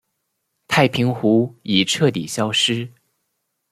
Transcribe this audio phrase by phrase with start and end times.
[0.67, 2.91] 太平湖已彻底消失。